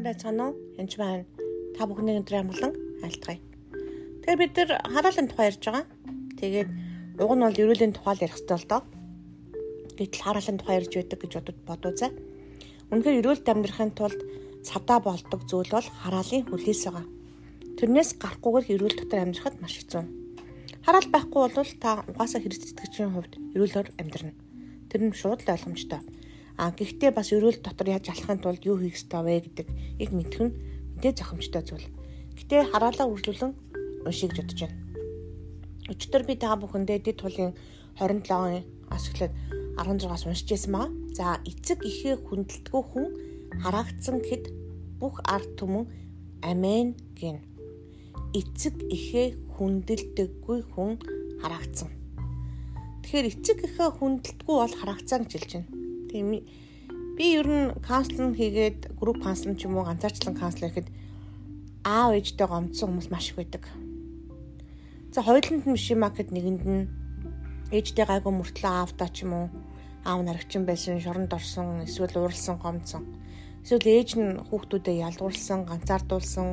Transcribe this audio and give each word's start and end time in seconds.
сайн 0.00 0.08
байцгаана 0.08 0.44
уу? 0.48 0.56
Энд 0.80 0.96
байна. 0.96 1.24
Та 1.76 1.84
бүхний 1.84 2.16
өдрийн 2.16 2.48
амгалан 2.48 2.72
айлтгая. 3.04 3.36
Тэгэхээр 4.24 4.40
бид 4.40 4.56
нар 4.56 4.70
хараалын 4.88 5.28
тухай 5.28 5.46
ярьж 5.52 5.60
байгаа. 5.60 5.84
Тэгээд 6.40 6.68
уг 7.20 7.32
нь 7.36 7.44
бол 7.44 7.60
ерөөлийн 7.60 7.92
тухай 7.92 8.14
л 8.16 8.24
ярих 8.24 8.40
хэрэгтэй 8.40 8.56
л 8.56 8.70
доо. 8.70 8.80
Гэтэл 10.00 10.24
хараалын 10.24 10.56
тухай 10.56 10.76
ярьж 10.80 10.92
байдаг 10.96 11.18
гэж 11.20 11.32
бодоо 11.68 11.92
зай. 11.92 12.10
Үнэхээр 12.88 13.20
ерөөлд 13.20 13.44
амьдрахын 13.44 13.92
тулд 13.92 14.20
садаа 14.64 14.98
болдог 15.04 15.40
зүйл 15.44 15.68
бол 15.68 15.88
хараалын 16.00 16.48
хүлээс 16.48 16.82
байгаа. 16.88 17.04
Тэрнээс 17.76 18.10
гарахгүйгээр 18.16 18.72
ерөөл 18.72 18.96
дотор 18.96 19.20
амьдрахад 19.20 19.60
маш 19.60 19.84
хэцүү. 19.84 20.04
Хараал 20.80 21.08
байхгүй 21.12 21.40
бол 21.44 21.72
та 21.76 22.08
угаасаа 22.08 22.40
хэрэгцээтгэжийн 22.40 23.12
хувьд 23.12 23.36
ерөөлөөр 23.52 23.88
амьдрна. 24.00 24.32
Тэр 24.88 25.00
нь 25.04 25.12
шууд 25.12 25.44
л 25.44 25.52
ойлгомжтой. 25.52 26.00
А 26.60 26.76
гэхдээ 26.76 27.16
бас 27.16 27.32
өрөөл 27.32 27.64
дотор 27.64 27.88
яаж 27.88 28.12
алахын 28.12 28.36
тулд 28.44 28.60
юу 28.68 28.76
хийх 28.76 29.00
ёстой 29.00 29.24
вэ 29.24 29.48
гэдэг 29.48 29.68
их 29.96 30.12
мэдэх 30.12 30.40
нь 30.44 30.52
мэдээ 31.00 31.16
зохимжтой 31.16 31.64
зүйл. 31.64 31.88
Гэтэ 32.36 32.68
хараалаа 32.68 33.08
үржүүлэн 33.08 33.52
уншиг 34.04 34.36
гэж 34.36 34.44
бодож 34.44 34.60
байна. 34.68 34.76
Өчигдөр 35.88 36.22
би 36.28 36.36
та 36.36 36.60
бүхэндээ 36.60 37.00
дэд 37.00 37.16
тулын 37.16 37.56
27-ын 37.96 38.60
ас 38.92 39.08
эхлээд 39.08 39.32
16-аас 39.80 40.28
уншиж 40.28 40.48
байсан 40.52 40.72
баа. 40.76 40.88
За 41.16 41.40
эцэг 41.48 41.80
ихээ 41.80 42.20
хүндэлтгүү 42.28 42.82
хүн 42.92 43.06
хараагдсан 43.64 44.20
гэд 44.20 44.52
бүх 45.00 45.16
ард 45.24 45.56
түмэн 45.56 45.88
амен 46.44 46.92
гин. 47.16 47.40
Эцэг 48.36 48.76
ихээ 48.84 49.32
хүндэлдэггүй 49.56 50.58
хүн 50.76 51.00
хараагдсан. 51.40 51.88
Тэгэхээр 53.00 53.32
эцэг 53.32 53.58
ихээ 53.64 53.90
хүндэлтгүү 53.96 54.56
бол 54.60 54.76
хараагдсан 54.76 55.24
гэж 55.24 55.32
хэлж 55.32 55.52
байна. 55.56 55.79
Тийм 56.10 56.42
би 57.14 57.24
ер 57.38 57.46
нь 57.46 57.70
каунслинг 57.86 58.34
хийгээд 58.34 58.98
групп 58.98 59.22
каунслинг 59.22 59.62
ч 59.62 59.70
юм 59.70 59.78
уу 59.78 59.86
ганцаарчлан 59.86 60.34
каунслинг 60.34 60.74
хийхэд 60.74 60.88
аав 61.86 62.10
ээжтэй 62.18 62.46
гомдсон 62.50 62.88
хүмүүс 62.90 63.08
маш 63.14 63.30
их 63.30 63.38
байдаг. 63.38 63.64
За 65.14 65.22
хоёуланд 65.22 65.64
нь 65.70 65.74
биш 65.76 65.86
юм 65.94 66.02
а 66.02 66.10
гэхэд 66.10 66.34
нэгэнд 66.34 66.62
нь 66.66 66.88
ээжтэй 67.70 68.06
гайгүй 68.10 68.32
мөртлөө 68.34 68.72
аавдаа 68.74 69.08
ч 69.14 69.22
юм 69.22 69.32
уу 69.38 69.46
аав 70.02 70.20
нарагчин 70.26 70.66
байсан 70.66 70.98
шоронд 70.98 71.30
орсон 71.30 71.86
эсвэл 71.86 72.18
ууралсан 72.18 72.56
гомдсон. 72.58 73.04
Эсвэл 73.62 73.86
ээж 73.86 74.10
нь 74.18 74.40
хүүхдүүдэд 74.48 75.02
ялгуулсан, 75.06 75.68
ганцаардуулсан 75.68 76.48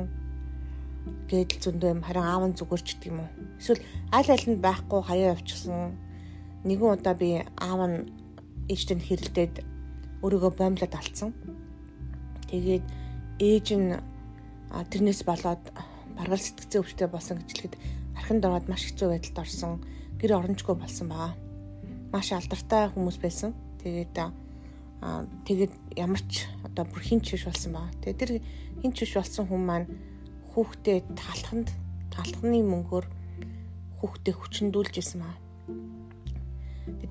гэдэл 1.26 1.62
зөндөө 1.64 1.90
юм 1.96 2.02
харин 2.04 2.26
аав 2.28 2.44
нь 2.46 2.56
зүгээр 2.58 2.82
ч 2.84 2.88
гэдэг 2.94 3.10
юм 3.10 3.20
уу. 3.24 3.30
Эсвэл 3.58 3.82
аль 4.12 4.46
нь 4.46 4.60
байхгүй 4.60 5.00
хаяа 5.02 5.32
явчихсан. 5.34 5.96
Нэгэн 6.68 6.92
удаа 6.94 7.14
би 7.16 7.40
аав 7.56 7.80
нь 7.88 8.27
ээжтэй 8.68 9.00
хэрэлдээд 9.00 9.54
өөрийгөө 10.22 10.52
боомлоод 10.56 10.94
алдсан. 10.94 11.32
Тэгээд 12.52 12.86
ээж 13.40 13.66
нь 13.80 13.96
тэрнээс 14.70 15.24
болоод 15.24 15.64
баргал 16.16 16.42
сэтгцэн 16.42 16.80
өвчтэй 16.84 17.08
болсон 17.08 17.40
гэж 17.40 17.48
хэлэхэд 17.48 17.74
архинд 18.20 18.44
ороод 18.44 18.66
маш 18.68 18.82
хэцүү 18.84 19.08
байдалд 19.08 19.38
орсон. 19.40 19.72
Гэр 20.20 20.36
орончгүй 20.36 20.76
болсон 20.76 21.06
байгаа. 21.08 21.32
Маш 22.12 22.28
алдартай 22.34 22.92
хүмүүс 22.92 23.18
байсан. 23.22 23.54
Тэгээд 23.80 24.14
аа 24.18 25.24
тэгээд 25.46 25.72
ямар 25.96 26.20
ч 26.26 26.44
одоо 26.66 26.84
бүр 26.84 27.02
хинч 27.06 27.32
биш 27.32 27.46
болсон 27.46 27.72
байгаа. 27.72 27.94
Тэгээд 28.02 28.20
тэр 28.20 28.30
хинч 28.82 28.96
биш 29.00 29.14
болсон 29.14 29.46
хүн 29.46 29.62
маань 29.64 29.86
хүүхдээ 30.52 30.98
талханд 31.14 31.68
талхны 32.10 32.58
мөнгөөр 32.66 33.06
хүүхдээ 34.02 34.34
хүчндүүлж 34.34 34.94
исэн 34.98 35.22
баа 35.22 35.47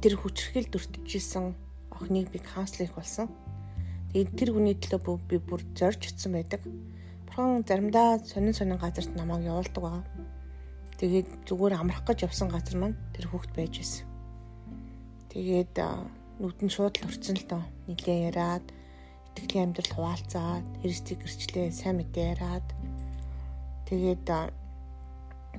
тэр 0.01 0.13
хүчрхэл 0.17 0.69
дүртжсэн 0.69 1.55
охиныг 1.93 2.29
би 2.31 2.39
каунслинг 2.39 2.93
болсон. 2.93 3.27
Тэгээд 4.13 4.31
тэр 4.37 4.49
хүний 4.53 4.75
төлөө 4.77 5.17
би 5.29 5.37
бүр 5.41 5.61
зорж 5.77 6.01
утсан 6.09 6.33
байдаг. 6.37 6.61
Бурхан 7.27 7.65
заримдаа 7.67 8.19
сонин 8.23 8.53
сонин 8.53 8.77
газарт 8.77 9.11
намайг 9.13 9.45
явуулдаг 9.45 9.83
байгаа. 9.83 10.03
Тэгээд 10.97 11.29
зүгээр 11.45 11.77
амрах 11.77 12.01
гэж 12.05 12.25
явсан 12.25 12.49
газар 12.49 12.77
маань 12.77 12.97
тэр 13.13 13.29
хүүхд 13.29 13.51
байж 13.53 13.73
байсан. 13.77 14.05
Тэгээд 15.29 15.75
нүдэн 16.41 16.69
шууд 16.69 16.95
л 16.97 17.07
урцсан 17.09 17.37
л 17.37 17.45
доо. 17.45 17.63
Нилээ 17.85 18.33
яраад 18.33 18.65
итгэлийн 19.37 19.69
амьдрал 19.69 19.93
хуваалцаад, 19.93 20.65
Христийг 20.81 21.21
гэрчлээ, 21.21 21.69
сайн 21.69 22.01
мэдээ 22.01 22.33
яраад 22.33 22.67
тэгээд 23.85 24.25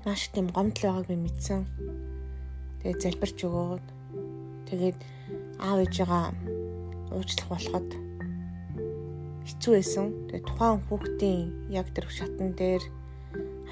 маш 0.03 0.31
тийм 0.35 0.51
гомдол 0.51 0.83
байгааг 0.83 1.07
би 1.07 1.17
мэдсэн. 1.19 1.63
Тэгээд 2.83 3.03
залбирч 3.03 3.39
өгөөд 3.47 3.87
Тэгээд 4.69 5.01
аав 5.65 5.81
ээжээгаа 5.81 6.25
уучлах 7.17 7.49
болоход 7.49 7.89
хэцүү 9.49 9.73
байсан. 9.81 10.07
Тэгээд 10.29 10.45
тухайн 10.45 10.79
хүүхдийн 10.85 11.41
яг 11.73 11.89
тэр 11.97 12.07
шатан 12.13 12.53
дээр 12.53 12.85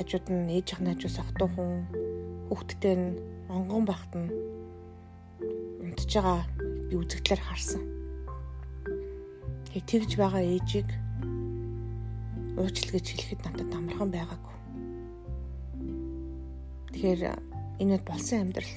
хажууд 0.00 0.26
нь 0.32 0.48
ээж 0.56 0.68
ах 0.72 0.80
найжуус 0.80 1.20
охтуу 1.20 1.48
хүн 1.52 1.84
хүүхдтэй 2.48 2.96
нь 2.96 3.08
онгон 3.52 3.84
багт 3.84 4.12
нь 4.16 4.32
унтж 5.84 6.16
байгаа 6.16 6.40
би 6.88 6.94
үзэгдлэр 6.96 7.42
харсан. 7.44 7.84
Тэгээд 9.68 9.88
тэгж 9.92 10.10
байгаа 10.16 10.42
ээжийг 10.48 10.88
уучлал 12.56 12.92
гэж 12.96 13.06
хэлэхэд 13.12 13.40
надад 13.44 13.70
амархан 13.76 14.10
байгаагүй. 14.16 14.56
Тэгэхээр 16.96 17.20
энэ 17.84 18.00
болсон 18.08 18.48
амьдрал 18.48 18.72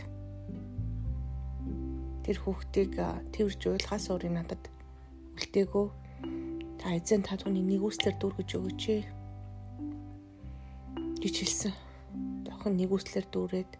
тэр 2.25 2.37
хүүхдийг 2.39 2.93
тэрж 3.33 3.61
уйлахаас 3.67 4.05
өөр 4.11 4.29
надад 4.33 4.63
үлдээгөө 5.39 5.87
та 6.79 6.95
эзэн 6.95 7.23
та 7.27 7.35
түүний 7.35 7.63
нэгүслэр 7.63 8.15
дүүргэж 8.19 8.49
өгөөч 8.55 8.83
гэж 11.19 11.35
хэлсэн. 11.43 11.75
Охин 12.47 12.79
нэгүслэр 12.79 13.25
дүүрээд 13.27 13.71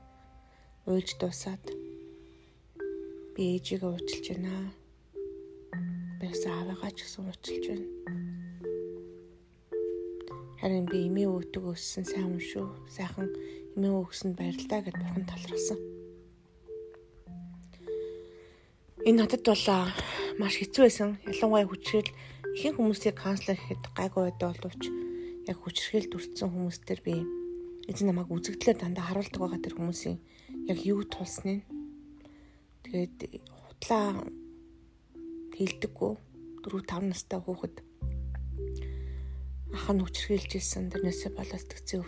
уйлж 0.88 1.10
дуусаад 1.16 1.64
би 3.36 3.56
ээжигээ 3.56 3.88
уучлж 3.88 4.26
байна. 4.36 4.76
Бэс 6.20 6.44
аавыгаа 6.44 6.92
ч 6.92 7.08
гэсэн 7.08 7.24
уучлж 7.24 7.64
байна. 7.72 7.88
Харин 10.60 10.84
би 10.92 11.08
эмээ 11.08 11.32
өвдөг 11.32 11.64
өссөн 11.72 12.04
сайн 12.04 12.36
юм 12.36 12.44
шүү. 12.44 12.68
Сайхан 12.92 13.32
эмээ 13.80 13.96
өгсөнд 13.96 14.36
баярлалаа 14.36 14.84
гэд 14.84 15.00
бурхан 15.00 15.24
талархсан. 15.24 15.99
Энэ 19.08 19.24
надад 19.24 19.48
бол 19.48 19.66
маш 20.44 20.60
хэцүү 20.60 20.84
байсан. 20.84 21.10
Ялангуяа 21.24 21.64
хүчрэл 21.72 22.12
ихэнх 22.52 22.78
хүмүүсийг 22.84 23.16
канцлер 23.16 23.56
гэхэд 23.56 23.96
гайгүй 23.96 24.24
байдаг 24.28 24.60
боловч 24.60 24.84
яг 25.48 25.58
хүчрхэл 25.64 26.12
дүрцсэн 26.12 26.52
хүмүүстэр 26.52 27.00
би 27.08 27.24
эзэн 27.88 28.12
намайг 28.12 28.28
үзэгдлээр 28.28 28.76
дандаа 28.76 29.08
харуулдаг 29.08 29.40
байгаа 29.40 29.64
тэр 29.64 29.76
хүмүүсийн 29.80 30.18
яг 30.68 30.80
юу 30.84 31.08
тулсныг. 31.08 31.64
Тэгээд 32.84 33.40
хутлаа 33.48 34.20
хилдэггүй 35.56 36.12
4 36.68 36.84
5 36.84 37.08
настай 37.08 37.40
хүүхэд 37.40 37.76
ах 39.80 39.88
нь 39.96 40.04
хүчрхийлжсэн. 40.04 40.92
Тэрнээсээ 40.92 41.32
болоод 41.40 41.66
тгцээ 41.72 42.04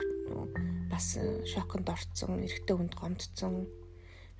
бас 0.91 1.15
шоконд 1.47 1.87
орцсон, 1.87 2.43
эрэгтэй 2.43 2.75
хүнд 2.75 2.99
гомдсон 2.99 3.80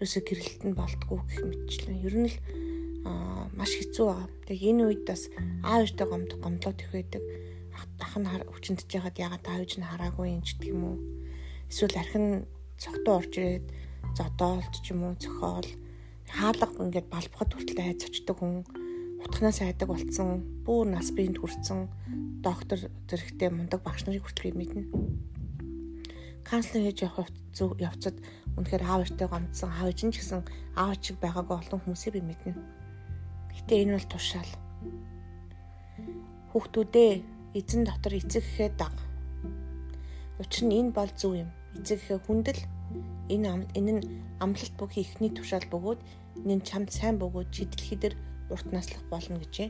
ерөөсө 0.02 0.26
гэрэлт 0.26 0.62
нь 0.66 0.74
болтгүй 0.74 1.20
гэх 1.30 1.46
мэтчлэн 1.46 2.02
ер 2.02 2.16
нь 2.18 2.30
л 2.34 2.38
маш 3.54 3.78
хэцүү 3.78 4.06
байгаа. 4.10 4.28
Тэгээ 4.50 4.70
энэ 4.74 4.84
үед 4.90 5.02
бас 5.06 5.30
аав 5.62 5.86
ээжтэй 5.86 6.08
гомд 6.10 6.32
гомдлоод 6.42 6.82
их 6.82 6.90
байдаг. 6.90 7.22
Ах 8.02 8.18
нь 8.18 8.26
өвчнөж 8.26 8.90
ягаад 8.90 9.22
ягаад 9.22 9.46
аав 9.46 9.62
ээж 9.62 9.78
нь 9.78 9.86
хараагүй 9.86 10.34
юм 10.34 10.42
ч 10.42 10.58
гэх 10.58 10.74
юм 10.74 10.82
уу. 10.90 10.98
Эсвэл 11.70 12.02
архин 12.02 12.50
цогтуу 12.82 13.14
орж 13.22 13.34
ирээд 13.38 13.66
зодоолт 14.18 14.74
ч 14.82 14.90
юм 14.90 15.06
уу 15.06 15.14
цохоол 15.22 15.70
хаалга 16.26 16.82
ингээд 16.82 17.08
балбахад 17.14 17.54
хүртэл 17.54 17.86
айц 17.86 18.02
очдөг 18.10 18.38
хүн 18.42 18.66
утхнаас 19.22 19.62
айдаг 19.62 19.86
болцсон 19.86 20.42
бүр 20.66 20.90
нас 20.90 21.14
биенд 21.14 21.38
хүрсэн 21.38 21.86
доктор 22.42 22.90
зэрэгтэй 23.06 23.54
мундаг 23.54 23.86
багш 23.86 24.02
нарыг 24.10 24.26
хүртэл 24.26 24.58
мэднэ 24.58 24.82
канцлер 26.42 26.90
хийж 26.90 27.06
явах 27.06 27.30
явцад 27.78 28.18
үнэхээр 28.58 28.84
аав 28.84 29.02
ээжтэй 29.06 29.28
гомдсон 29.28 29.70
аав 29.72 29.88
ээж 29.92 30.00
нь 30.06 30.14
ч 30.14 30.20
гэсэн 30.20 30.42
аав 30.76 30.96
чиг 31.04 31.16
байгаагүй 31.24 31.56
олон 31.60 31.80
хүмүүсийг 31.82 32.14
би 32.18 32.22
мэднэ. 32.26 32.54
Гэтэ 33.56 33.74
энэ 33.84 33.96
бол 33.96 34.08
тушаал. 34.12 34.52
Хүүхдүүдээ 36.52 37.12
эзэн 37.56 37.84
дотор 37.88 38.14
эцэг 38.20 38.44
гэхэд 38.44 38.76
даг. 38.76 38.96
Учир 40.40 40.64
нь 40.68 40.76
энэ 40.80 40.92
бол 40.92 41.12
зөв 41.16 41.36
юм. 41.40 41.50
Эцэг 41.80 42.00
гэхэд 42.04 42.26
хүндэл 42.28 42.62
энэ 43.32 43.48
энэ 43.78 43.92
нь 43.96 44.04
амлалт 44.44 44.76
бүхий 44.76 45.04
ихний 45.08 45.32
тушаал 45.32 45.68
бөгөөд 45.72 46.00
энэ 46.44 46.56
нь 46.60 46.66
чамд 46.68 46.90
сайн 46.92 47.16
бөгөөд 47.20 47.50
чидлэхий 47.56 47.98
дээр 48.00 48.16
урт 48.52 48.68
наслах 48.76 49.04
болно 49.08 49.40
гэжээ. 49.40 49.70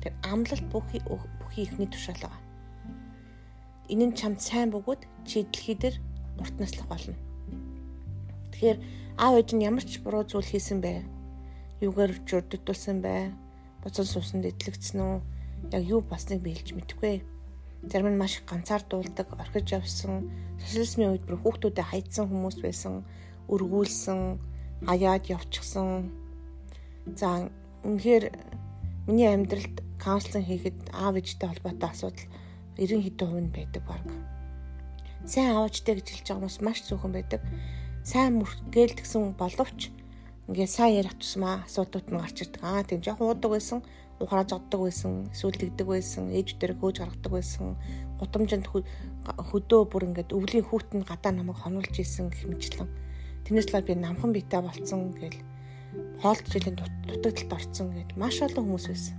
Тэр 0.00 0.12
амлалт 0.24 0.66
бүхий 0.72 1.00
бүхий 1.40 1.64
ихний 1.68 1.88
тушаал 1.90 2.22
байгаа. 2.24 2.42
Энэ 3.92 4.04
нь 4.08 4.16
чамд 4.16 4.40
сайн 4.40 4.68
бөгөөд 4.72 5.02
чи 5.28 5.44
дэлхий 5.44 5.76
дээр 5.76 5.96
урт 6.40 6.56
наслах 6.60 6.88
болно. 6.88 7.27
Тэгэхээр 8.58 8.78
аав 9.22 9.38
ээж 9.38 9.54
нь 9.54 9.62
ямар 9.62 9.86
ч 9.86 10.02
буруу 10.02 10.26
зүйл 10.26 10.50
хийсэн 10.50 10.82
бэ? 10.82 11.06
Юугаар 11.78 12.10
чөрдөлтүүлсэн 12.26 12.98
бэ? 13.06 13.30
Буцан 13.86 14.02
суусанд 14.02 14.50
идлэгдсэн 14.50 14.98
үү? 14.98 15.16
Яг 15.78 15.82
юу 15.86 16.02
басныг 16.02 16.42
би 16.42 16.58
хэлж 16.58 16.74
мэдэхгүй. 16.74 17.22
зарим 17.86 18.10
нь 18.10 18.18
маш 18.18 18.42
ганцаардуулдаг, 18.42 19.30
орхиж 19.38 19.78
явсан, 19.78 20.26
социализмын 20.58 21.14
үед 21.14 21.22
бүр 21.22 21.38
хүүхдүүдэд 21.38 21.86
хайцсан 21.86 22.26
хүмүүс 22.26 22.58
байсан, 22.58 23.06
өргүүлсэн, 23.46 24.42
хаяад 24.82 25.30
явчихсан. 25.30 26.10
За 27.14 27.46
үнэхээр 27.86 28.34
миний 29.06 29.30
амьдралд 29.30 29.86
каунслинг 30.02 30.50
хийхэд 30.50 30.90
аав 30.90 31.14
ээжтэй 31.14 31.46
холбоотой 31.46 31.90
асуудал 31.94 32.26
90 32.74 33.06
хэдэн 33.06 33.28
хувь 33.30 33.42
нь 33.46 33.54
байдаг 33.54 33.82
баг. 33.86 34.02
Сайн 35.22 35.54
аавчтай 35.54 35.94
гэж 35.94 36.06
хэлж 36.10 36.26
байгаа 36.26 36.42
хүмүүс 36.42 36.58
маш 36.66 36.78
зөвхөн 36.82 37.14
байдаг. 37.14 37.42
Сайн 38.08 38.40
мөргээлдгсэн 38.40 39.36
боловч 39.36 39.92
ингээд 40.48 40.72
сайн 40.72 40.96
ярих 40.96 41.20
тусмаа 41.20 41.68
асуудлууд 41.68 42.08
нь 42.08 42.16
гарч 42.16 42.40
ирдэг. 42.40 42.64
Аа 42.64 42.80
тийм 42.80 43.04
жоохон 43.04 43.28
уудаг 43.36 43.52
байсан 43.52 43.84
ухраа 44.16 44.48
зоддог 44.48 44.88
байсан, 44.88 45.28
эсвэл 45.28 45.60
тэгдэг 45.60 45.84
байсан, 45.84 46.32
ээж 46.32 46.56
дээр 46.56 46.80
хөөж 46.80 47.04
гаргадаг 47.04 47.32
байсан, 47.36 47.76
гутамжинд 48.16 48.64
хөдөө 48.64 49.80
бүр 49.92 50.08
ингээд 50.08 50.32
өвлийн 50.32 50.64
хүүтэн 50.64 51.04
гадаа 51.04 51.36
намайг 51.36 51.60
хонуулж 51.60 51.92
исэн 52.00 52.32
гэх 52.32 52.48
мэтлэн. 52.48 52.88
Тэрнээс 53.44 53.68
л 53.76 53.84
би 53.84 53.92
намхан 53.92 54.32
битэй 54.32 54.64
болцсон 54.64 55.12
гэл 55.12 55.44
хоолт 56.24 56.48
жилийн 56.48 56.80
дутагдалд 56.80 57.52
орцсон 57.60 57.92
гэд 57.92 58.16
маш 58.16 58.40
олон 58.40 58.72
хүмүүс 58.72 58.86
байсан. 58.88 59.16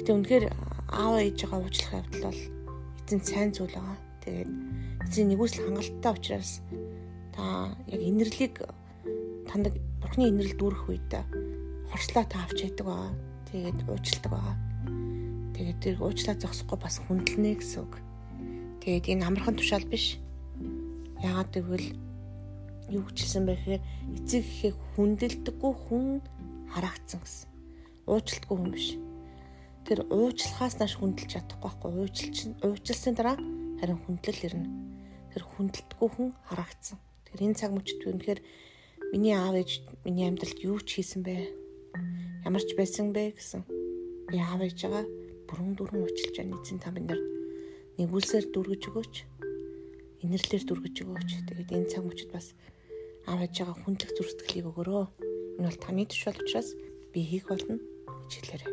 Гэтэ 0.00 0.08
үнэхээр 0.08 0.44
аав 0.88 1.20
ээжигээ 1.20 1.60
уучлах 1.60 2.00
явдал 2.00 2.32
бол 2.32 2.42
эзэн 3.04 3.20
сайн 3.20 3.52
зүйл 3.52 3.76
байгаа. 3.76 4.00
Тэгээд 4.24 4.50
эзэн 5.04 5.28
нэгүсэл 5.28 5.68
хангалттай 5.68 6.12
учраас 6.16 6.64
та 7.36 7.76
яг 7.92 8.00
инэрлийг 8.00 8.64
танд 9.44 9.70
бурхны 10.00 10.32
инэрл 10.32 10.56
дүүрэх 10.56 10.88
үед 10.88 11.12
хорслоо 11.92 12.24
та 12.24 12.48
авч 12.48 12.64
яадаг 12.64 12.86
байгаа 12.88 13.12
Тэгээд 13.56 13.86
уучладаг 13.86 14.32
байгаа. 14.34 14.56
Тэгээд 15.54 15.78
тэр 15.78 15.96
уучлаа 16.02 16.34
зогсохгүй 16.34 16.76
бас 16.82 16.98
хүндэлнэ 16.98 17.56
гэсэн 17.56 17.80
үг. 17.86 17.94
Тэгээд 18.82 19.16
энэ 19.16 19.24
амархан 19.24 19.54
тушаал 19.54 19.86
биш. 19.86 20.18
Яагаад 21.22 21.54
гэвэл 21.54 21.88
юу 22.90 23.06
гэжсэн 23.06 23.46
бэ 23.46 23.54
гэхээр 23.56 23.82
эцэг 24.18 24.42
ихийг 24.42 24.76
хүндэлдэггүй 24.98 25.72
хүн 25.72 26.06
харагдсан 26.74 27.20
гэсэн. 27.22 27.48
Уучлалтгүй 28.10 28.56
хүн 28.58 28.72
биш. 28.74 28.88
Тэр 29.86 29.98
уучлахаас 30.10 30.76
нааш 30.76 30.98
хүндэлж 30.98 31.30
чадахгүй 31.32 31.70
байхгүй. 31.70 31.90
Уучлалч 31.96 32.38
уучлсан 32.66 33.14
дараа 33.14 33.38
харин 33.78 34.02
хүндлэл 34.04 34.46
ирнэ. 34.52 34.68
Тэр 35.32 35.42
хүндэлдэггүй 35.54 36.08
хүн 36.12 36.28
харагдсан. 36.50 36.98
Тэр 37.26 37.50
энэ 37.50 37.58
цаг 37.58 37.70
мөчд 37.74 38.00
үнэхээр 38.06 38.40
миний 39.12 39.34
аав 39.34 39.54
ээж 39.58 39.82
миний 40.06 40.26
амьдралд 40.30 40.58
юу 40.62 40.78
ч 40.82 41.02
хийсэн 41.02 41.26
бэ? 41.26 41.66
ямар 42.46 42.62
ч 42.62 42.78
байсан 42.78 43.10
бэ 43.10 43.34
гэсэн. 43.34 43.62
Би 44.30 44.38
аав 44.38 44.62
ээжгаа 44.62 45.02
бүрэн 45.50 45.74
дүрэн 45.74 46.06
уучлж 46.06 46.34
байна 46.38 46.58
эзэн 46.62 46.78
та 46.78 46.94
бид 46.94 47.10
нар 47.10 47.20
нэгүүлсээр 47.98 48.54
дүргэж 48.54 48.82
өгөөч. 48.90 49.14
Инэрлэр 50.22 50.64
дүргэж 50.66 50.96
өгөөч. 51.02 51.30
Тэгээд 51.50 51.74
энэ 51.74 51.90
цаг 51.90 52.02
мөчид 52.06 52.30
бас 52.30 52.54
аав 53.26 53.42
ээжгаа 53.42 53.74
хүндлэх 53.82 54.14
зүрх 54.14 54.30
сэтгэлийг 54.30 54.70
өгөрөө. 54.70 55.04
Энэ 55.58 55.66
бол 55.66 55.82
таны 55.82 56.06
тушаал 56.06 56.38
учраас 56.38 56.78
би 57.10 57.20
хийх 57.26 57.50
болно 57.50 57.82
гэж 57.82 58.32
хэлээрэй. 58.38 58.72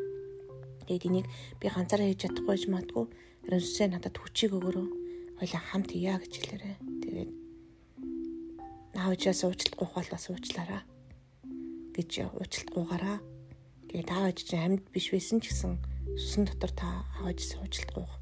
Тэгээд 0.85 1.07
энийг 1.09 1.27
би 1.57 1.65
ганцаараа 1.73 2.07
хийж 2.13 2.21
чадахгүй 2.29 2.57
ч 2.61 2.65
матгүй 2.69 3.05
Ерөнхийдөө 3.43 3.87
надад 3.91 4.15
хүчийг 4.15 4.55
өгөрөө. 4.55 4.87
Хойлоо 5.35 5.61
хамт 5.67 5.91
ия 5.91 6.15
гэж 6.15 6.33
хэлээрэй. 6.39 6.75
Тэгээд 7.03 7.31
наавчаас 8.95 9.43
уучлалт 9.43 9.75
гуйх 9.77 9.93
бол 9.93 10.09
бас 10.13 10.25
уучлаараа 10.29 10.81
гэж 11.97 12.11
уучлалт 12.37 12.69
гуйгараа 12.73 13.19
Тэгээд 13.93 14.09
аав 14.09 14.25
ээж 14.33 14.39
чинь 14.49 14.65
амьд 14.65 14.89
биш 14.89 15.13
байсан 15.13 15.37
ч 15.37 15.53
гэсэн 15.53 15.77
сусан 16.17 16.49
дотор 16.49 16.73
та 16.73 17.05
аав 17.13 17.29
ээж 17.29 17.45
суучлах 17.45 17.93
гоох 17.93 18.13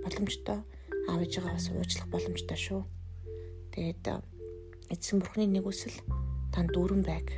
боломжтой. 0.00 0.64
Аав 1.04 1.20
ээжээ 1.20 1.44
бас 1.44 1.68
уучлах 1.68 2.08
боломжтой 2.08 2.56
шүү. 2.56 2.80
Тэгээд 3.76 4.24
эзэн 4.88 5.20
бурхны 5.20 5.44
нэг 5.44 5.68
үсэл 5.68 5.92
танд 6.48 6.72
дүүрэн 6.72 7.04
байг 7.04 7.28